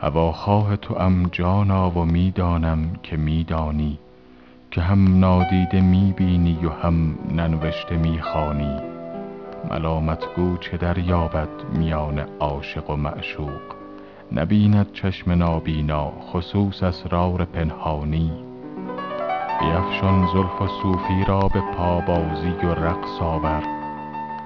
هواخواه 0.00 0.76
توام 0.76 1.28
جانا 1.32 1.90
و 1.90 2.04
می 2.04 2.30
دانم 2.30 2.92
که 3.02 3.16
می 3.16 3.44
دانی 3.44 3.98
که 4.70 4.80
هم 4.80 5.18
نادیده 5.18 5.80
می 5.80 6.14
بینی 6.16 6.58
و 6.64 6.68
هم 6.68 7.18
ننوشته 7.34 7.96
می 7.96 8.22
خوانی 8.22 8.76
ملامت 9.70 10.24
گو 10.36 10.56
چه 10.56 10.76
دریابد 10.76 11.48
میان 11.74 12.18
عاشق 12.40 12.90
و 12.90 12.96
معشوق. 12.96 13.60
نبیند 14.32 14.92
چشم 14.92 15.30
نابینا 15.30 16.12
خصوص 16.20 16.82
اسرار 16.82 17.44
پنهانی. 17.44 18.47
بیفشان 19.60 20.26
زلف 20.26 20.70
صوفی 20.82 21.24
را 21.24 21.40
به 21.40 21.60
پابازی 21.60 22.50
و 22.50 22.74
رقص 22.74 23.22
آور 23.22 23.62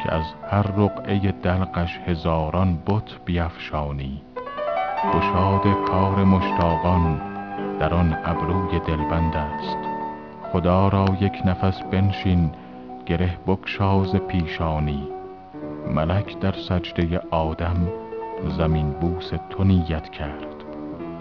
که 0.02 0.14
از 0.14 0.24
هر 0.50 0.62
رقعه 0.62 1.32
دلقش 1.32 1.98
هزاران 2.06 2.78
بت 2.86 3.24
بیفشانی. 3.24 4.22
گشاد 5.14 5.62
کار 5.88 6.24
مشتاقان 6.24 7.20
در 7.80 7.94
آن 7.94 8.16
ابروی 8.24 8.80
دلبند 8.80 9.36
است. 9.36 9.78
خدا 10.52 10.88
را 10.88 11.04
یک 11.20 11.42
نفس 11.44 11.82
بنشین 11.82 12.50
گره 13.06 13.38
بگشا 13.46 14.04
ز 14.04 14.16
پیشانی. 14.16 15.08
ملک 15.94 16.38
در 16.38 16.52
سجده 16.52 17.20
آدم 17.30 17.88
زمین 18.58 18.90
بوس 18.90 19.30
تو 19.50 19.64
نیت 19.64 20.08
کرد 20.08 20.46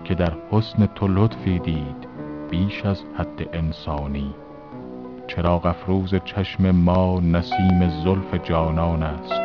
که 0.03 0.15
در 0.15 0.33
حسن 0.51 0.85
تو 0.85 1.07
لطفی 1.07 1.59
دید. 1.59 2.10
بیش 2.71 2.85
از 2.85 3.03
حد 3.17 3.49
انسانی. 3.53 4.33
چراغ 5.27 5.65
افروز 5.65 6.15
چشم 6.25 6.71
ما 6.71 7.19
نسیم 7.19 7.89
زلف 8.03 8.43
جانان 8.43 9.03
است. 9.03 9.41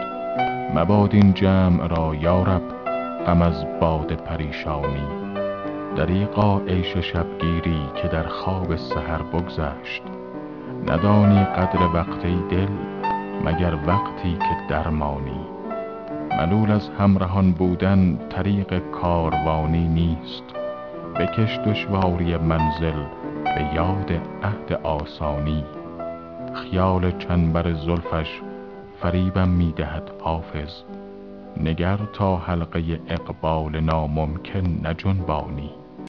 مباد 0.75 1.15
این 1.15 1.35
جمع 1.35 1.87
را 1.87 2.15
یا 2.15 2.43
رب 2.43 2.63
غم 3.27 3.43
از 3.43 3.65
باد 3.81 4.13
پریشانی. 4.13 5.07
دریغا 5.97 6.61
عیش 6.61 6.97
شبگیری 6.97 7.81
که 8.03 8.09
در 8.09 8.27
خواب 8.27 8.77
سحر 8.77 9.23
بگذشت. 9.23 10.03
ندانی 10.87 11.45
قدر 11.45 11.87
وقت 11.95 12.25
ای 12.25 12.39
دل 12.51 12.73
مگر 13.45 13.75
وقتی 13.87 14.33
که 14.33 14.57
درمانی. 14.69 15.47
ملول 16.39 16.71
از 16.71 16.89
همرهان 16.99 17.53
بودن 17.53 18.19
طریق 18.31 18.79
کاروانی 18.91 19.89
نیست. 19.89 20.66
بکش 21.21 21.59
دشواری 21.59 22.37
منزل 22.37 23.05
به 23.45 23.75
یاد 23.75 24.13
عهد 24.43 24.73
آسانی. 24.83 25.65
خیال 26.55 27.19
چنبر 27.19 27.73
زلفش 27.73 28.41
فریبم 29.03 29.49
می 29.49 29.73
دهد 29.73 30.11
حافظ. 30.21 30.83
نگر 31.57 31.99
تا 32.13 32.37
حلقه 32.37 33.01
اقبال 33.09 33.81
ناممکن 33.81 34.87
نجنبانی. 34.87 35.86